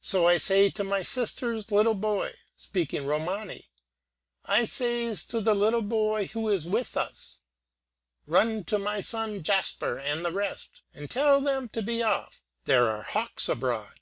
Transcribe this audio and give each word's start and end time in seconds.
So 0.00 0.28
I 0.28 0.38
says 0.38 0.74
to 0.74 0.84
my 0.84 1.02
sister's 1.02 1.72
little 1.72 1.96
boy, 1.96 2.34
speaking 2.54 3.04
Romany, 3.04 3.68
I 4.44 4.64
says 4.64 5.24
to 5.24 5.40
the 5.40 5.56
little 5.56 5.82
boy 5.82 6.28
who 6.28 6.48
is 6.50 6.68
with 6.68 6.96
us, 6.96 7.40
'Run 8.28 8.62
to 8.66 8.78
my 8.78 9.00
son 9.00 9.42
Jasper 9.42 9.98
and 9.98 10.24
the 10.24 10.30
rest, 10.30 10.82
and 10.94 11.10
tell 11.10 11.40
them 11.40 11.68
to 11.70 11.82
be 11.82 12.00
off: 12.00 12.40
there 12.66 12.88
are 12.88 13.02
hawks 13.02 13.48
abroad.' 13.48 13.98